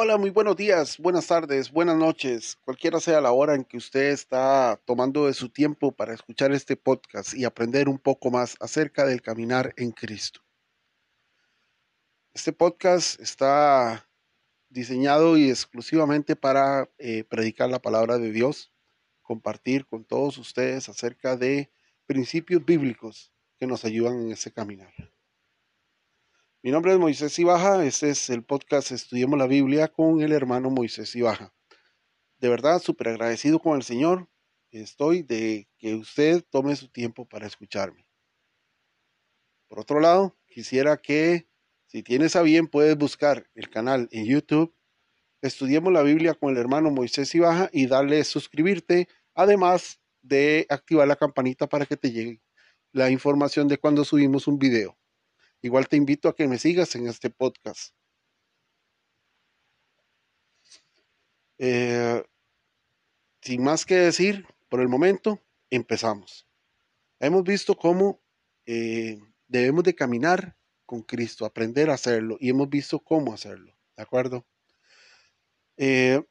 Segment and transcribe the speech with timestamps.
[0.00, 4.10] Hola, muy buenos días, buenas tardes, buenas noches, cualquiera sea la hora en que usted
[4.10, 9.04] está tomando de su tiempo para escuchar este podcast y aprender un poco más acerca
[9.04, 10.40] del caminar en Cristo.
[12.32, 14.08] Este podcast está
[14.68, 18.70] diseñado y exclusivamente para eh, predicar la palabra de Dios,
[19.20, 21.72] compartir con todos ustedes acerca de
[22.06, 24.94] principios bíblicos que nos ayudan en ese caminar.
[26.60, 30.70] Mi nombre es Moisés Ibaja, este es el podcast Estudiemos la Biblia con el hermano
[30.70, 31.54] Moisés Ibaja.
[32.38, 34.28] De verdad, súper agradecido con el Señor
[34.72, 38.08] estoy de que usted tome su tiempo para escucharme.
[39.68, 41.48] Por otro lado, quisiera que,
[41.86, 44.74] si tienes a bien, puedes buscar el canal en YouTube,
[45.40, 51.14] Estudiemos la Biblia con el hermano Moisés Ibaja y darle suscribirte, además de activar la
[51.14, 52.42] campanita para que te llegue
[52.90, 54.98] la información de cuando subimos un video.
[55.62, 57.94] Igual te invito a que me sigas en este podcast.
[61.58, 62.22] Eh,
[63.42, 66.46] sin más que decir, por el momento, empezamos.
[67.18, 68.22] Hemos visto cómo
[68.66, 74.02] eh, debemos de caminar con Cristo, aprender a hacerlo, y hemos visto cómo hacerlo, ¿de
[74.02, 74.46] acuerdo?
[75.76, 76.22] Eh,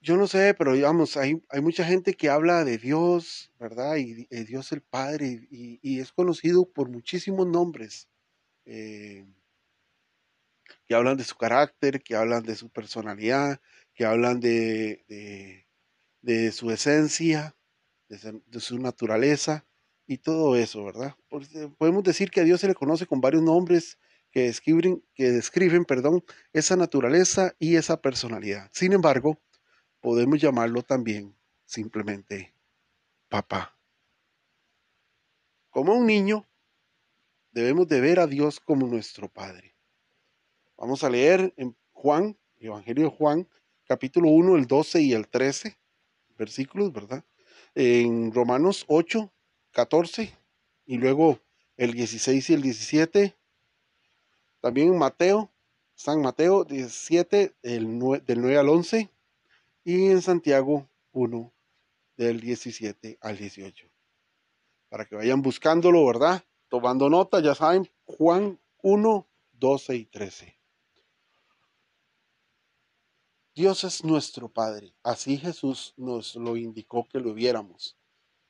[0.00, 3.96] yo no sé, pero digamos, hay, hay mucha gente que habla de Dios, ¿verdad?
[3.96, 8.08] Y, Dios el Padre, y, es conocido por muchísimos nombres,
[8.64, 9.26] eh,
[10.86, 13.60] que hablan de su carácter, que hablan de su personalidad,
[13.94, 15.66] que hablan de,
[16.22, 17.56] de, su esencia,
[18.08, 19.66] de su, naturaleza,
[20.06, 21.14] y todo eso, ¿verdad?
[21.76, 23.98] podemos decir que a Dios se le conoce con varios nombres
[24.30, 26.24] que describen, que describen perdón,
[26.54, 28.70] esa naturaleza y esa personalidad.
[28.72, 29.38] Sin embargo,
[30.08, 32.54] podemos llamarlo también simplemente
[33.28, 33.76] papá.
[35.68, 36.46] Como un niño,
[37.50, 39.76] debemos de ver a Dios como nuestro Padre.
[40.78, 43.46] Vamos a leer en Juan, Evangelio de Juan,
[43.84, 45.76] capítulo 1, el 12 y el 13,
[46.38, 47.22] versículos, ¿verdad?
[47.74, 49.30] En Romanos 8,
[49.72, 50.32] 14
[50.86, 51.38] y luego
[51.76, 53.36] el 16 y el 17.
[54.62, 55.52] También en Mateo,
[55.94, 59.10] San Mateo 17, del 9 al 11
[59.88, 61.50] y en Santiago 1
[62.18, 63.88] del 17 al 18.
[64.90, 66.44] Para que vayan buscándolo, ¿verdad?
[66.68, 70.58] Tomando nota, ya saben, Juan 1, 12 y 13.
[73.54, 74.94] Dios es nuestro Padre.
[75.02, 77.96] Así Jesús nos lo indicó que lo viéramos.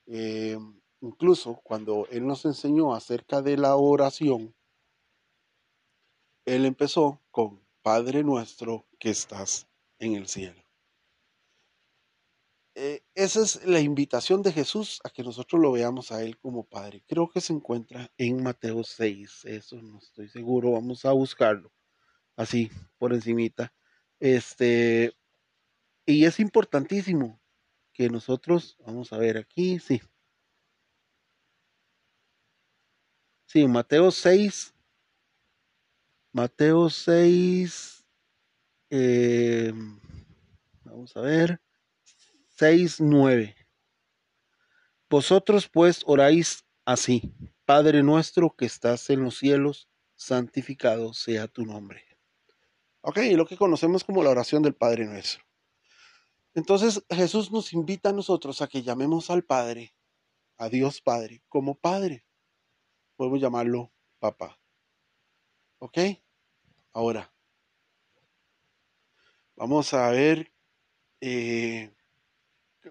[0.07, 0.59] Eh,
[1.03, 4.57] incluso cuando Él nos enseñó acerca de la oración,
[6.45, 9.69] Él empezó con Padre nuestro que estás
[10.01, 10.68] en el cielo.
[12.81, 16.63] Eh, esa es la invitación de Jesús a que nosotros lo veamos a Él como
[16.63, 17.03] Padre.
[17.09, 21.73] Creo que se encuentra en Mateo 6, eso no estoy seguro, vamos a buscarlo,
[22.37, 23.75] así, por encimita.
[24.21, 25.13] Este,
[26.07, 27.41] y es importantísimo
[27.93, 30.01] que nosotros, vamos a ver aquí, sí.
[33.47, 34.73] Sí, Mateo 6,
[36.33, 38.07] Mateo 6,
[38.91, 39.73] eh,
[40.85, 41.61] vamos a ver.
[42.59, 43.55] 6.9.
[45.09, 47.33] Vosotros pues oráis así,
[47.65, 52.03] Padre nuestro que estás en los cielos, santificado sea tu nombre.
[53.03, 55.45] Ok, lo que conocemos como la oración del Padre nuestro.
[56.55, 59.95] Entonces Jesús nos invita a nosotros a que llamemos al Padre,
[60.57, 62.27] a Dios Padre, como Padre.
[63.15, 64.59] Podemos llamarlo papá.
[65.79, 65.99] ¿Ok?
[66.93, 67.33] Ahora,
[69.55, 70.53] vamos a ver
[71.21, 71.95] eh,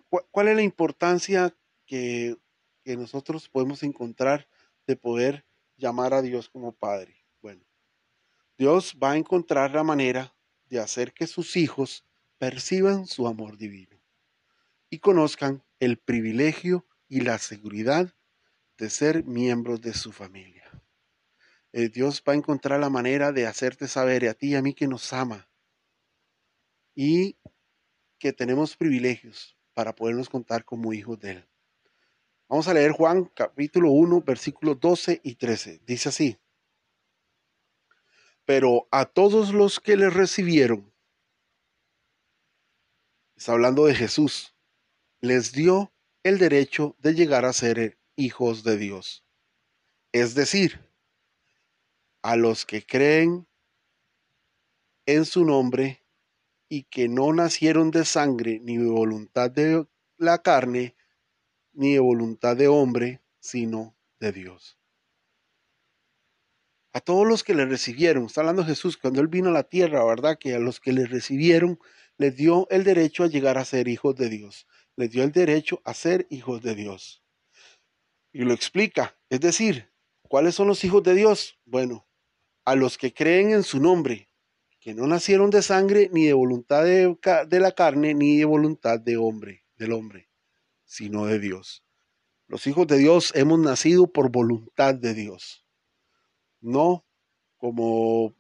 [0.09, 2.38] ¿Cuál es la importancia que,
[2.85, 4.47] nosotros podemos encontrar
[4.85, 7.25] de poder llamar a Dios como Padre?
[7.41, 7.63] Bueno,
[8.57, 10.34] Dios va a encontrar la manera
[10.69, 12.06] de hacer que sus hijos
[12.38, 14.02] perciban su amor divino
[14.90, 18.13] y conozcan el privilegio y la seguridad
[18.78, 20.63] de ser miembros de su familia.
[21.74, 24.74] Eh, Dios va a encontrar la manera de hacerte saber a ti y a mí
[24.74, 25.50] que nos ama
[26.95, 27.38] y
[28.18, 31.47] que tenemos privilegios, para podernos contar como hijos de Él.
[32.50, 35.81] Vamos a leer Juan capítulo 1, versículos 12 y 13.
[35.85, 36.39] Dice así.
[38.44, 40.91] Pero a todos los que le recibieron,
[43.35, 44.56] está hablando de Jesús,
[45.19, 45.94] les dio
[46.24, 49.24] el derecho de llegar a ser hijos de Dios.
[50.12, 50.89] Es decir,
[52.24, 53.47] a los que creen
[55.06, 56.03] en su nombre
[56.69, 59.86] y que no nacieron de sangre, ni de voluntad de
[60.18, 60.96] la carne,
[61.74, 64.78] ni de voluntad de hombre, sino de Dios.
[66.98, 70.04] a todos los que le recibieron, está hablando Jesús cuando él vino a la tierra,
[70.04, 70.40] ¿verdad?
[70.40, 71.80] Que a los que le recibieron
[72.18, 74.66] les dio el derecho a llegar a ser hijos de Dios,
[74.96, 77.24] les dio el derecho a ser hijos de Dios.
[78.34, 79.92] Y lo explica, es decir,
[80.24, 81.60] ¿cuáles son los hijos de Dios?
[81.66, 82.08] Bueno,
[82.66, 84.26] a los que creen en su nombre,
[84.88, 89.18] que no nacieron de sangre, ni de voluntad de, la carne, ni de voluntad de
[89.18, 90.30] hombre, del hombre,
[90.86, 91.84] sino de Dios.
[92.48, 95.66] Los hijos de Dios hemos nacido por voluntad de Dios,
[96.62, 97.06] no
[97.57, 98.34] como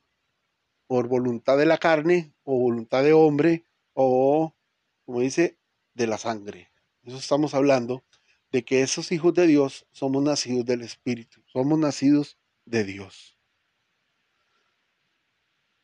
[0.87, 4.55] por voluntad de la carne o voluntad de hombre o,
[5.03, 5.57] como dice,
[5.95, 6.71] de la sangre.
[7.03, 8.05] Eso estamos hablando
[8.53, 13.36] de que esos hijos de Dios somos nacidos del Espíritu, somos nacidos de Dios.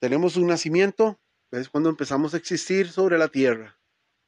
[0.03, 1.17] Tenemos un nacimiento,
[1.49, 3.79] es cuando empezamos a existir sobre la tierra.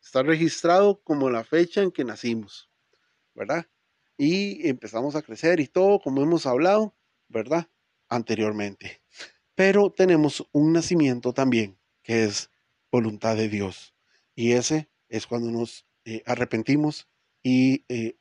[0.01, 2.69] Está registrado como la fecha en que nacimos,
[3.33, 3.65] ¿verdad?
[4.17, 6.95] Y empezamos a crecer y todo, como hemos hablado,
[7.27, 7.67] ¿verdad?
[8.07, 9.01] Anteriormente.
[9.53, 12.49] Pero tenemos un nacimiento también, que es
[12.89, 13.93] voluntad de Dios.
[14.33, 17.09] Y ese es cuando nos eh, arrepentimos
[17.43, 18.15] y eh,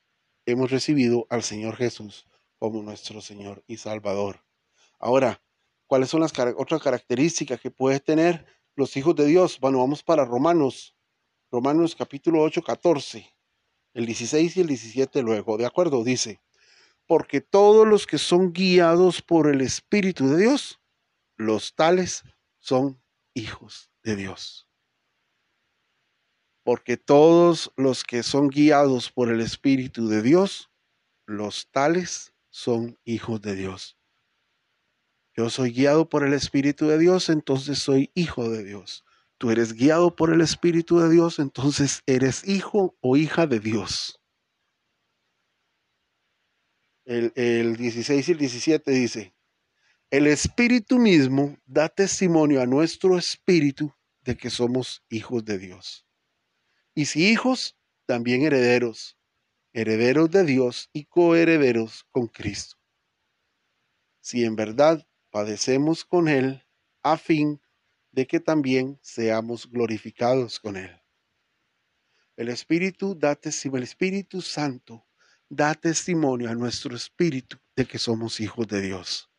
[0.45, 2.27] hemos recibido al Señor Jesús
[2.59, 4.43] como nuestro Señor y Salvador.
[4.99, 5.41] Ahora,
[5.87, 8.45] ¿cuáles son las otras características que pueden tener
[8.75, 9.59] los hijos de Dios?
[9.59, 10.95] Bueno, vamos para Romanos,
[11.51, 13.35] Romanos capítulo 8, 14,
[13.93, 16.03] el 16 y el 17 luego, ¿de acuerdo?
[16.03, 16.41] Dice,
[17.07, 20.81] porque todos los que son guiados por el Espíritu de Dios,
[21.37, 22.23] los tales
[22.59, 23.01] son
[23.33, 24.67] hijos de Dios.
[26.63, 30.71] Porque todos los que son guiados por el Espíritu de Dios,
[31.27, 33.94] los tales son hijos de Dios.
[35.35, 39.03] Yo soy guiado por el Espíritu de Dios, entonces soy hijo de Dios.
[39.37, 44.21] Tú eres guiado por el Espíritu de Dios, entonces eres hijo o hija de Dios.
[47.03, 49.35] El, el 16 y el 17 dice,
[50.09, 56.07] el Espíritu mismo da testimonio a nuestro espíritu de que somos hijos de Dios.
[56.93, 59.17] Y si hijos, también herederos,
[59.73, 62.77] herederos de Dios y coherederos con Cristo.
[64.21, 65.05] Si en verdad
[65.35, 66.65] padecemos con Él,
[67.03, 67.59] a fin
[68.13, 71.01] de que también seamos glorificados con Él.
[72.37, 75.05] El Espíritu da testimonio, el Espíritu Santo
[75.49, 79.29] da testimonio a nuestro espíritu de que somos hijos de Dios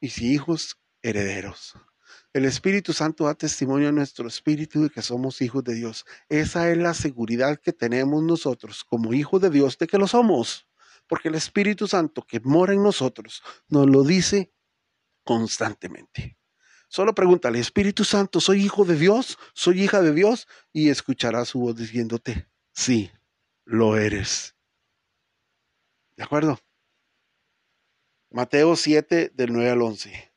[0.00, 1.74] y si hijos, herederos.
[2.32, 6.06] El Espíritu Santo da testimonio a nuestro espíritu de que somos hijos de Dios.
[6.30, 10.66] Esa es la seguridad que tenemos nosotros como hijos de Dios de que lo somos.
[11.06, 14.53] Porque el Espíritu Santo que mora en nosotros nos lo dice
[15.24, 16.38] constantemente.
[16.88, 19.38] Solo pregúntale, Espíritu Santo, ¿soy hijo de Dios?
[19.52, 20.46] ¿Soy hija de Dios?
[20.72, 23.10] Y escuchará su voz diciéndote, sí,
[23.64, 24.54] lo eres.
[26.16, 26.60] ¿De acuerdo?
[28.30, 30.32] Mateo 7 del 9 al 11.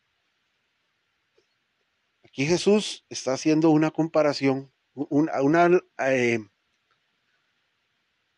[2.23, 5.69] Aquí Jesús está haciendo una comparación, una,
[5.99, 6.39] eh,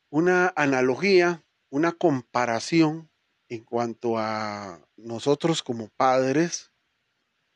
[0.09, 3.08] una analogía, una comparación
[3.49, 6.71] en cuanto a nosotros como padres,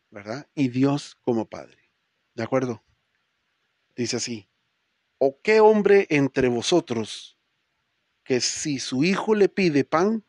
[0.10, 0.48] ¿verdad?
[0.54, 1.92] Y Dios como Padre.
[2.34, 2.84] ¿De acuerdo?
[3.96, 4.50] Dice así,
[5.18, 7.38] ¿o qué hombre entre vosotros
[8.24, 10.26] que si su hijo le pide pan,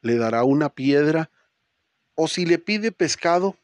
[0.00, 1.30] le dará una piedra,
[2.14, 3.56] o si le pide pescado,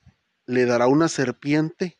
[0.46, 1.98] le dará una serpiente.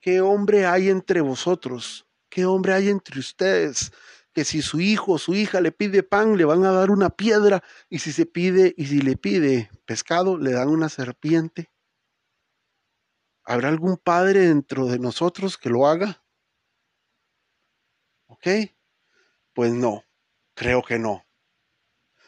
[0.00, 2.06] ¿Qué hombre hay entre vosotros?
[2.28, 3.92] ¿Qué hombre hay entre ustedes?
[4.34, 7.10] Que si su hijo o su hija le pide pan, le van a dar una
[7.10, 11.70] piedra, y si se pide, y si le pide pescado, le dan una serpiente.
[13.44, 16.22] ¿Habrá algún padre dentro de nosotros que lo haga?
[18.26, 18.46] ¿Ok?
[19.54, 20.04] Pues no,
[20.54, 21.24] creo que no.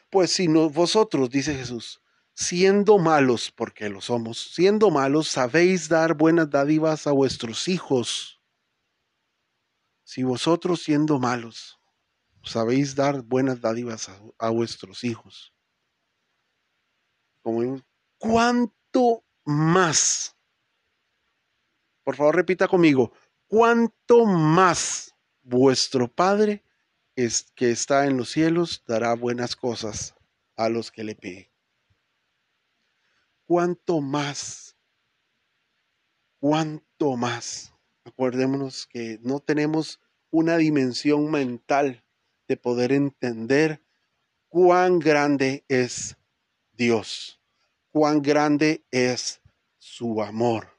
[0.09, 2.03] Pues si vosotros, dice Jesús,
[2.35, 8.41] siendo malos, porque lo somos, siendo malos, sabéis dar buenas dádivas a vuestros hijos.
[10.05, 11.80] Si vosotros siendo malos,
[12.43, 15.55] sabéis dar buenas dádivas a, vuestros hijos.
[17.43, 17.81] Como,
[18.19, 20.37] ¿Cuánto más?
[22.05, 23.13] Por favor, repita conmigo.
[23.47, 26.63] ¿Cuánto más vuestro Padre
[27.55, 30.15] que está en los cielos dará buenas cosas
[30.57, 31.47] a los que le piden.
[33.45, 34.77] ¿Cuánto más?
[36.39, 37.75] ¿Cuánto más?
[38.05, 42.05] Acordémonos que no tenemos una dimensión mental
[42.51, 43.81] de poder entender
[44.49, 46.17] cuán grande es
[46.73, 47.41] Dios,
[47.93, 49.41] cuán grande es
[49.79, 50.77] su amor.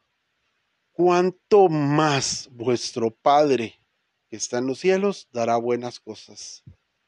[0.92, 3.82] Cuánto más vuestro Padre
[4.28, 6.66] que está en los cielos dará buenas cosas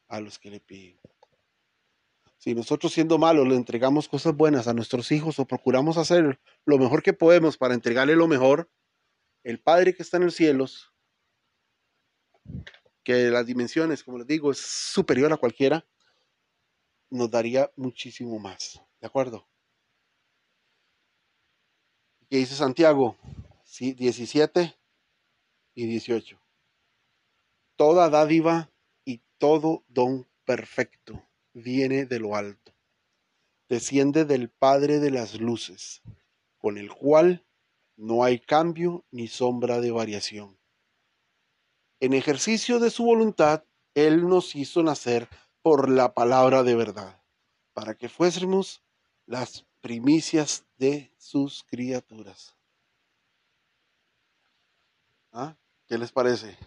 [0.08, 0.98] a los que le piden.
[2.38, 6.78] Si nosotros siendo malos le entregamos cosas buenas a nuestros hijos o procuramos hacer lo
[6.78, 8.72] mejor que podemos para entregarle lo mejor,
[9.44, 10.94] el Padre que está en los cielos,
[13.04, 15.86] que las dimensiones, como les digo, es superior a cualquiera,
[17.10, 18.82] nos daría muchísimo más.
[19.00, 19.48] ¿De acuerdo?
[22.30, 23.18] ¿Qué dice Santiago?
[23.64, 24.76] Sí, 17
[25.76, 26.40] y 18.
[27.76, 28.72] Toda dádiva
[29.06, 31.22] y todo don perfecto
[31.54, 32.74] viene de lo alto,
[33.70, 36.02] desciende del Padre de las Luces,
[36.58, 37.46] con el cual
[37.96, 40.58] no hay cambio ni sombra de variación.
[42.04, 45.30] En ejercicio de su voluntad, Él nos hizo nacer
[45.62, 47.24] por la palabra de verdad,
[47.72, 48.84] para que fuésemos
[49.26, 52.58] las primicias de sus criaturas.
[55.32, 55.56] ¿Ah?
[55.88, 56.58] ¿Qué les parece?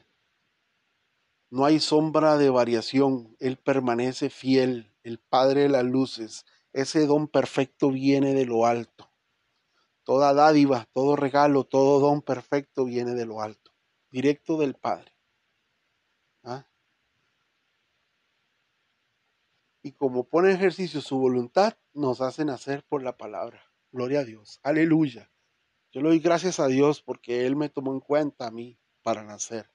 [1.51, 7.29] No hay sombra de variación, Él permanece fiel, el Padre de las Luces, ese don
[7.29, 9.13] perfecto viene de lo alto.
[10.03, 13.75] Toda dádiva, todo regalo, todo don perfecto viene de lo alto,
[14.11, 15.13] directo del Padre.
[16.47, 16.65] ¿Ah?
[19.87, 23.73] Y como pone en ejercicio su voluntad, nos hace nacer por la palabra.
[23.93, 24.59] Gloria a Dios.
[24.65, 25.31] Aleluya.
[25.93, 29.23] Yo le doy gracias a Dios porque Él me tomó en cuenta a mí para
[29.23, 29.71] nacer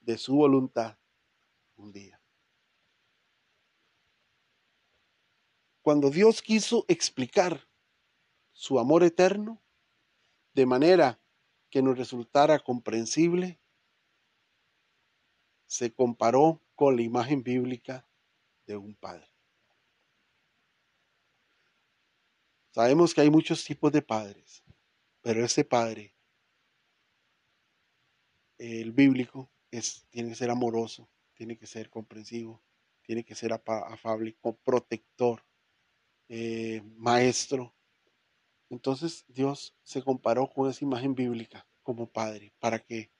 [0.00, 0.96] de su voluntad
[1.76, 2.22] un día.
[5.82, 7.68] Cuando Dios quiso explicar
[8.52, 9.62] su amor eterno
[10.54, 11.20] de manera
[11.68, 13.60] que nos resultara comprensible,
[15.66, 18.08] se comparó con la imagen bíblica
[18.64, 19.29] de un padre.
[22.72, 24.62] Sabemos que hay muchos tipos de padres,
[25.22, 26.14] pero ese padre,
[28.58, 29.50] el bíblico,
[30.10, 32.62] tiene que ser amoroso, tiene que ser comprensivo,
[33.02, 35.44] tiene que ser afable, protector,
[36.28, 37.74] eh, maestro.
[38.68, 43.10] Entonces Dios se comparó con esa imagen bíblica como Padre, para que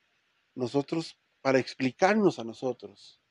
[0.55, 3.21] nosotros, para explicarnos a nosotros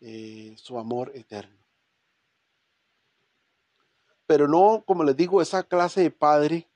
[0.00, 1.63] eh, su amor eterno.
[4.26, 6.68] Pero no, como les digo, esa clase de Padre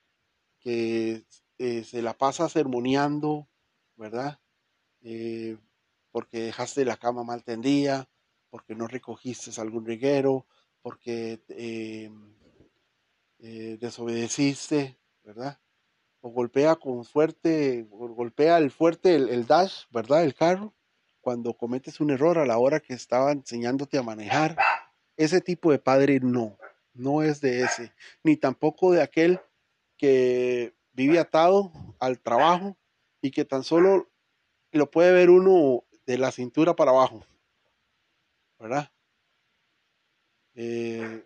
[0.60, 1.24] que
[1.58, 3.48] eh, se la pasa sermoneando,
[3.96, 4.38] ¿verdad?
[6.10, 8.08] porque dejaste la cama mal tendida,
[8.50, 10.46] porque no recogiste algún reguero,
[10.82, 12.10] porque eh,
[13.40, 15.60] eh, desobedeciste, ¿verdad?
[16.20, 20.24] O golpea con fuerte, golpea el fuerte el, dash, ¿verdad?
[20.24, 20.74] El carro,
[21.20, 24.56] cuando cometes un error a la hora que estaba enseñándote a manejar.
[25.16, 26.56] Ese tipo de padre no,
[26.98, 29.40] no es de ese, ni tampoco de aquel
[29.96, 32.76] que vive atado al trabajo
[33.22, 34.10] y que tan solo
[34.72, 37.24] lo puede ver uno de la cintura para abajo,
[38.58, 38.90] ¿verdad?
[40.54, 41.24] Eh,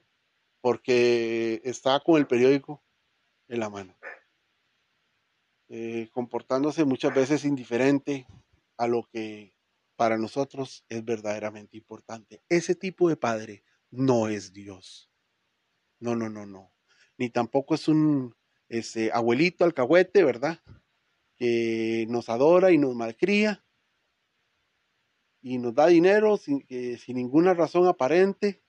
[0.61, 2.83] porque está con el periódico
[3.49, 3.97] en la mano,
[5.69, 8.27] eh, comportándose muchas veces indiferente
[8.77, 9.57] a lo que
[9.97, 12.43] para nosotros es verdaderamente importante.
[12.49, 15.12] Ese tipo de padre no es Dios.
[16.03, 16.75] No, no, no, no.
[17.17, 18.35] Ni tampoco es un
[18.69, 20.59] ese, abuelito alcahuete, ¿verdad?
[21.37, 23.65] Que nos adora y nos malcría
[25.41, 26.67] y nos da dinero sin,
[26.99, 28.65] sin ninguna razón aparente,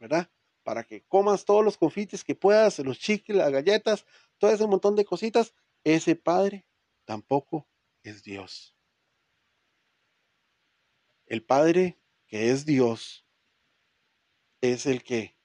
[0.00, 0.28] ¿verdad?
[0.64, 4.04] Para que comas todos los confites que puedas, los chicles, las galletas,
[4.38, 5.54] todo ese montón de cositas.
[5.84, 6.66] Ese Padre
[7.04, 7.68] tampoco
[8.02, 8.76] es Dios.
[11.26, 13.24] El Padre que es Dios
[14.60, 15.36] es el que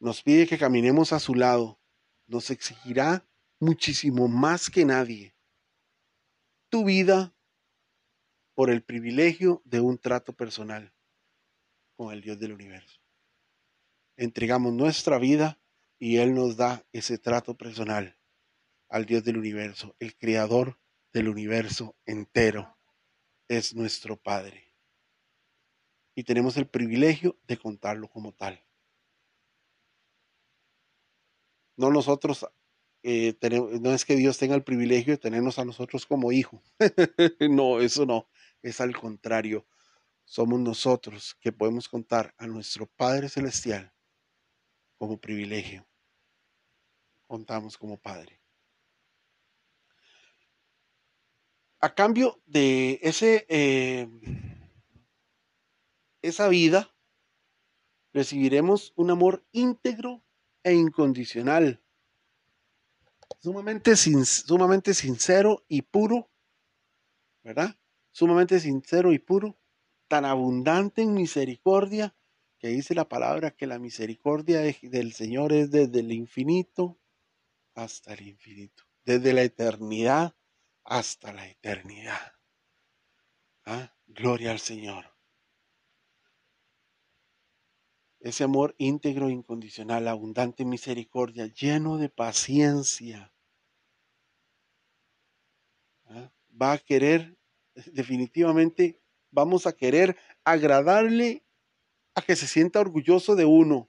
[0.00, 1.80] nos pide que caminemos a su lado,
[2.26, 3.24] nos exigirá
[3.60, 5.34] muchísimo más que nadie
[6.70, 7.34] tu vida,
[8.54, 10.94] por el privilegio de un trato personal
[11.96, 13.00] con el Dios del universo.
[14.16, 15.58] Entregamos nuestra vida
[15.98, 18.18] y Él nos da ese trato personal
[18.88, 20.78] al Dios del universo, el creador
[21.12, 22.78] del universo entero.
[23.48, 24.74] Es nuestro Padre.
[26.14, 28.64] Y tenemos el privilegio de contarlo como tal.
[31.80, 32.46] No nosotros
[33.02, 33.34] eh,
[33.80, 36.60] no es que Dios tenga el privilegio de tenernos a nosotros como hijos.
[37.50, 38.28] no, eso no
[38.60, 39.66] es al contrario.
[40.26, 43.94] Somos nosotros que podemos contar a nuestro Padre Celestial
[44.98, 45.88] como privilegio.
[47.26, 48.42] Contamos como Padre.
[51.80, 54.06] A cambio de ese, eh,
[56.20, 56.94] esa vida,
[58.12, 60.22] recibiremos un amor íntegro
[60.62, 61.82] e incondicional,
[63.40, 66.30] sumamente, sumamente sincero y puro,
[67.42, 67.76] ¿verdad?
[68.10, 69.58] sumamente sincero y puro,
[70.08, 72.14] tan abundante en misericordia
[72.58, 77.00] que dice la palabra que la misericordia del Señor es desde el infinito
[77.74, 80.34] hasta el infinito, desde la eternidad
[80.84, 82.32] hasta la eternidad.
[83.64, 83.94] ¿Ah?
[84.06, 85.09] Gloria al Señor.
[88.20, 93.32] Ese amor íntegro, incondicional, abundante misericordia, lleno de paciencia,
[96.04, 96.30] ¿ah?
[96.60, 97.38] va a querer,
[97.94, 99.00] definitivamente,
[99.30, 101.42] vamos a querer agradarle
[102.14, 103.88] a que se sienta orgulloso de uno.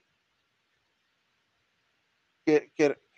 [2.46, 2.72] Que,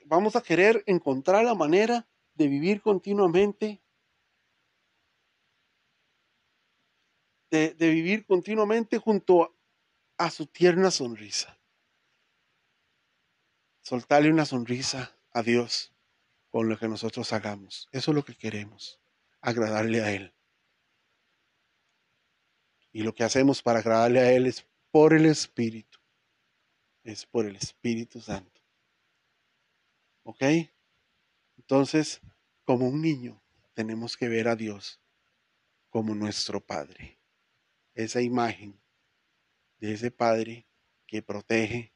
[0.06, 3.80] vamos a querer encontrar la manera de vivir continuamente,
[7.52, 9.53] de, de vivir continuamente junto
[10.16, 11.59] a su tierna sonrisa.
[13.83, 15.92] Soltarle una sonrisa a Dios
[16.49, 17.88] con lo que nosotros hagamos.
[17.92, 19.00] Eso es lo que queremos,
[19.40, 20.35] agradarle a Él.
[22.92, 25.99] Y lo que hacemos para agradarle a Él es por el Espíritu.
[27.02, 28.62] Es por el Espíritu Santo.
[30.23, 30.42] ¿Ok?
[31.56, 32.21] Entonces,
[32.64, 33.42] como un niño,
[33.75, 35.00] tenemos que ver a Dios
[35.90, 37.18] como nuestro Padre.
[37.94, 38.80] Esa imagen
[39.78, 40.66] de ese Padre
[41.07, 41.95] que protege,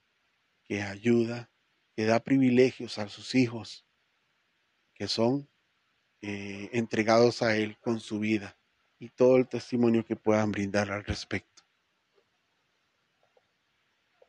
[0.64, 1.50] que ayuda,
[1.96, 3.86] que da privilegios a sus hijos,
[4.94, 5.48] que son
[6.20, 8.58] eh, entregados a Él con su vida
[8.98, 11.58] y todo el testimonio que puedan brindar al respecto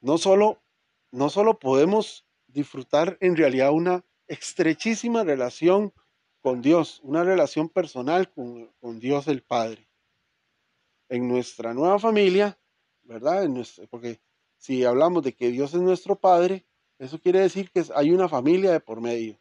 [0.02, 0.62] no solo,
[1.12, 5.94] no solo podemos disfrutar en realidad una estrechísima relación
[6.42, 9.90] con Dios, una relación personal con, con Dios el Padre.
[11.10, 12.60] En nuestra nueva familia,
[13.10, 13.50] ¿verdad?
[13.90, 14.22] Porque
[14.58, 16.66] si hablamos de que Dios es nuestro Padre,
[17.00, 19.40] eso quiere decir que hay una familia de por medio.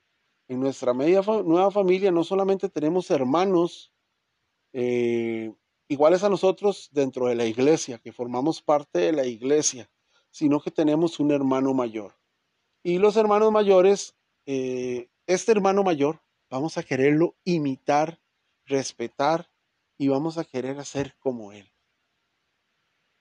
[0.48, 3.92] En nuestra media, nueva familia no solamente tenemos hermanos
[4.72, 5.52] eh,
[5.86, 9.90] iguales a nosotros dentro de la iglesia, que formamos parte de la iglesia,
[10.30, 12.14] sino que tenemos un hermano mayor.
[12.82, 18.18] Y los hermanos mayores, eh, este hermano mayor, vamos a quererlo imitar,
[18.64, 19.50] respetar
[19.98, 21.70] y vamos a querer hacer como él.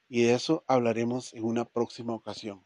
[0.09, 2.65] Y de eso hablaremos en una próxima ocasión.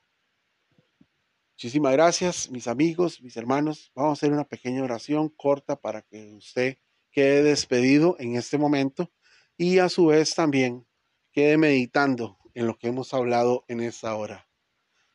[1.54, 3.92] Muchísimas gracias, mis amigos, mis hermanos.
[3.96, 6.78] Vamos a hacer una pequeña oración corta para que usted
[7.12, 9.12] quede despedido en este momento
[9.58, 10.88] y a su vez también
[11.32, 14.48] quede meditando en lo que hemos hablado en esta hora.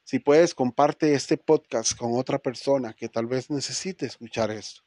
[0.05, 4.83] Si puedes, comparte este podcast con otra persona que tal vez necesite escuchar esto.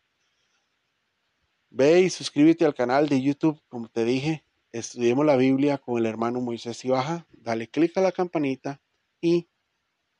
[1.70, 4.46] Ve y suscríbete al canal de YouTube, como te dije.
[4.72, 7.26] Estudiemos la Biblia con el hermano Moisés y Baja.
[7.32, 8.80] Dale clic a la campanita
[9.20, 9.50] y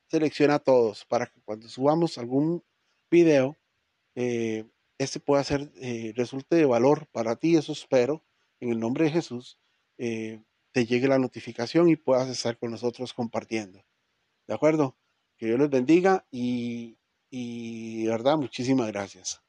[0.08, 2.64] selecciona todos para que cuando subamos algún
[3.12, 3.58] video,
[4.16, 4.66] eh,
[4.98, 7.56] este pueda ser, eh, resulte de valor para ti.
[7.58, 8.24] Eso espero.
[8.60, 9.60] En el nombre de Jesús.
[9.98, 13.84] Eh, te llegue la notificación y puedas estar con nosotros compartiendo.
[14.48, 14.98] ¿De acuerdo?
[15.38, 16.98] Que Dios les bendiga y,
[17.30, 19.42] y de verdad, muchísimas gracias.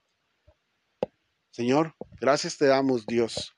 [1.51, 3.55] Señor, gracias te damos, Dios,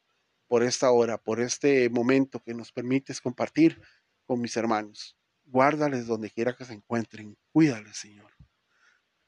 [0.52, 3.80] por esta hora, por este momento que nos permites compartir
[4.26, 5.16] con mis hermanos.
[5.44, 7.38] Guárdales donde quiera que se encuentren.
[7.52, 8.30] Cuídales, Señor.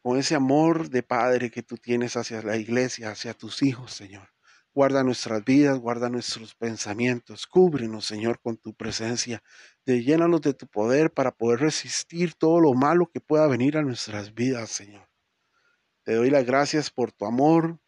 [0.03, 4.29] Con ese amor de Padre que tú tienes hacia la iglesia, hacia tus hijos, Señor.
[4.75, 7.47] Guarda nuestras vidas, guarda nuestros pensamientos.
[7.47, 9.43] Cúbrenos, Señor, con tu presencia.
[9.87, 13.83] De llénanos de tu poder para poder resistir todo lo malo que pueda venir a
[13.83, 15.09] nuestras vidas, Señor.
[16.03, 17.81] Te doy las gracias por tu amor.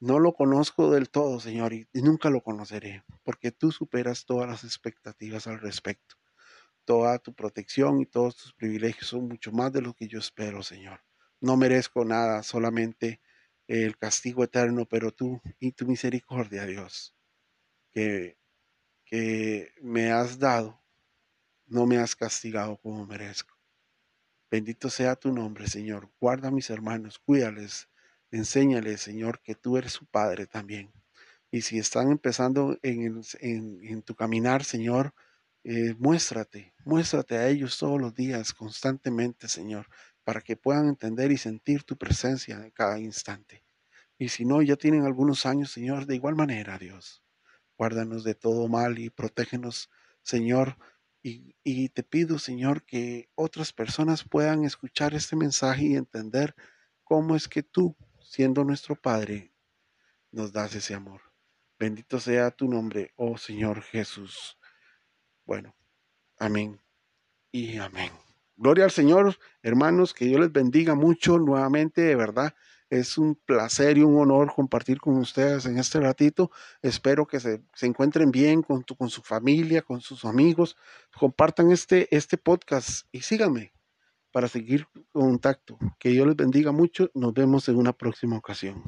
[0.00, 4.64] No lo conozco del todo, Señor, y nunca lo conoceré, porque tú superas todas las
[4.64, 6.16] expectativas al respecto.
[6.86, 10.62] Toda tu protección y todos tus privilegios son mucho más de lo que yo espero,
[10.62, 11.02] Señor.
[11.38, 13.20] No merezco nada, solamente
[13.68, 17.14] el castigo eterno, pero tú y tu misericordia, Dios,
[17.92, 18.38] que,
[19.04, 20.82] que me has dado,
[21.66, 23.54] no me has castigado como merezco.
[24.50, 26.10] Bendito sea tu nombre, Señor.
[26.18, 27.89] Guarda a mis hermanos, cuídales,
[28.30, 30.92] enséñales, Señor, que tú eres su Padre también.
[31.50, 35.14] Y si están empezando en, tu caminar, Señor,
[35.64, 39.86] eh, muéstrate, muéstrate a ellos todos los días, constantemente, Señor,
[40.24, 43.64] para que puedan entender y sentir tu presencia en cada instante.
[44.20, 47.22] Y si no, ya tienen algunos años, Señor, de igual manera, Dios.
[47.78, 49.90] Guárdanos de todo mal y protégenos,
[50.22, 50.76] Señor.
[51.22, 56.54] Y, te pido, Señor, que otras personas puedan escuchar este mensaje y entender
[57.02, 57.96] cómo es que tú,
[58.30, 59.52] siendo nuestro Padre,
[60.30, 61.20] nos das ese amor.
[61.80, 64.56] Bendito sea tu nombre, oh Señor Jesús.
[65.44, 65.74] Bueno,
[66.38, 66.80] amén
[67.50, 68.12] y amén.
[68.56, 72.54] Gloria al Señor, hermanos, que Dios les bendiga mucho nuevamente, de verdad.
[72.88, 76.52] Es un placer y un honor compartir con ustedes en este ratito.
[76.82, 80.76] Espero que se, se encuentren bien con, tu, con su familia, con sus amigos.
[81.18, 83.72] Compartan este, este podcast y síganme
[84.32, 85.78] para seguir contacto.
[85.98, 87.10] Que Dios les bendiga mucho.
[87.14, 88.82] Nos vemos en una próxima ocasión.